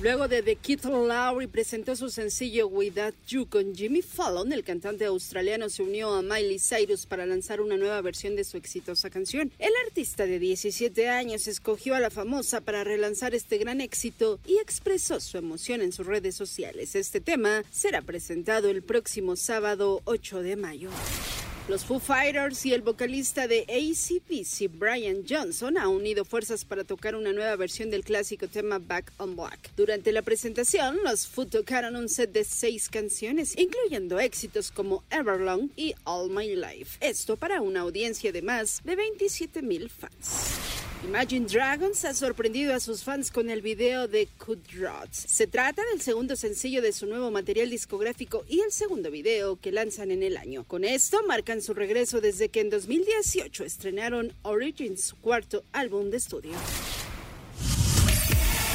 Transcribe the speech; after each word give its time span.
Luego 0.00 0.28
de 0.28 0.44
The 0.44 0.54
Kid 0.54 0.84
Lowry 0.84 1.48
presentó 1.48 1.96
su 1.96 2.08
sencillo 2.08 2.68
Without 2.68 3.16
You 3.26 3.48
con 3.48 3.74
Jimmy 3.74 4.00
Fallon, 4.00 4.52
el 4.52 4.62
cantante 4.62 5.04
australiano 5.06 5.68
se 5.68 5.82
unió 5.82 6.14
a 6.14 6.22
Miley 6.22 6.60
Cyrus 6.60 7.04
para 7.04 7.26
lanzar 7.26 7.60
una 7.60 7.76
nueva 7.76 8.00
versión 8.00 8.36
de 8.36 8.44
su 8.44 8.56
exitosa 8.56 9.10
canción. 9.10 9.50
El 9.58 9.72
artista 9.86 10.24
de 10.24 10.38
17 10.38 11.08
años 11.08 11.48
escogió 11.48 11.96
a 11.96 12.00
la 12.00 12.10
famosa 12.10 12.60
para 12.60 12.84
relanzar 12.84 13.34
este 13.34 13.58
gran 13.58 13.80
éxito 13.80 14.38
y 14.46 14.58
expresó 14.58 15.18
su 15.18 15.36
emoción 15.36 15.80
en 15.80 15.90
sus 15.90 16.06
redes 16.06 16.36
sociales. 16.36 16.94
Este 16.94 17.20
tema 17.20 17.64
será 17.72 18.00
presentado 18.00 18.68
el 18.70 18.82
próximo 18.82 19.34
sábado 19.34 20.02
8 20.04 20.42
de 20.42 20.54
mayo. 20.54 20.90
Los 21.68 21.84
Foo 21.84 21.98
Fighters 21.98 22.64
y 22.64 22.72
el 22.72 22.80
vocalista 22.80 23.46
de 23.46 23.66
ACDC, 23.68 24.70
Brian 24.72 25.22
Johnson, 25.28 25.76
han 25.76 25.88
unido 25.88 26.24
fuerzas 26.24 26.64
para 26.64 26.82
tocar 26.82 27.14
una 27.14 27.34
nueva 27.34 27.54
versión 27.56 27.90
del 27.90 28.04
clásico 28.04 28.48
tema 28.48 28.78
Back 28.78 29.12
on 29.18 29.36
Black. 29.36 29.72
Durante 29.76 30.10
la 30.10 30.22
presentación, 30.22 30.96
los 31.04 31.26
Foo 31.26 31.44
tocaron 31.44 31.94
un 31.96 32.08
set 32.08 32.32
de 32.32 32.44
seis 32.44 32.88
canciones, 32.88 33.54
incluyendo 33.58 34.18
éxitos 34.18 34.70
como 34.70 35.04
Everlong 35.10 35.68
y 35.76 35.94
All 36.04 36.30
My 36.30 36.56
Life. 36.56 36.96
Esto 37.06 37.36
para 37.36 37.60
una 37.60 37.80
audiencia 37.80 38.32
de 38.32 38.40
más 38.40 38.80
de 38.84 38.96
27 38.96 39.60
mil 39.60 39.90
fans. 39.90 40.47
Imagine 41.04 41.46
Dragons 41.46 42.04
ha 42.04 42.12
sorprendido 42.12 42.74
a 42.74 42.80
sus 42.80 43.04
fans 43.04 43.30
con 43.30 43.50
el 43.50 43.62
video 43.62 44.08
de 44.08 44.28
Cut 44.44 44.60
Rods. 44.72 45.16
Se 45.16 45.46
trata 45.46 45.82
del 45.92 46.02
segundo 46.02 46.34
sencillo 46.34 46.82
de 46.82 46.92
su 46.92 47.06
nuevo 47.06 47.30
material 47.30 47.70
discográfico 47.70 48.44
y 48.48 48.60
el 48.60 48.72
segundo 48.72 49.10
video 49.10 49.56
que 49.56 49.70
lanzan 49.70 50.10
en 50.10 50.22
el 50.22 50.36
año. 50.36 50.64
Con 50.64 50.84
esto 50.84 51.20
marcan 51.26 51.62
su 51.62 51.72
regreso 51.72 52.20
desde 52.20 52.48
que 52.48 52.60
en 52.60 52.70
2018 52.70 53.64
estrenaron 53.64 54.32
Origins, 54.42 55.04
su 55.04 55.16
cuarto 55.16 55.62
álbum 55.72 56.10
de 56.10 56.16
estudio. 56.16 56.52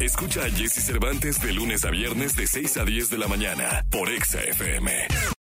Escucha 0.00 0.44
a 0.44 0.50
Jesse 0.50 0.84
Cervantes 0.84 1.40
de 1.40 1.52
lunes 1.52 1.84
a 1.84 1.90
viernes 1.90 2.36
de 2.36 2.46
6 2.46 2.76
a 2.76 2.84
10 2.84 3.10
de 3.10 3.18
la 3.18 3.28
mañana 3.28 3.84
por 3.90 4.08
Exa 4.10 4.40
FM. 4.42 5.08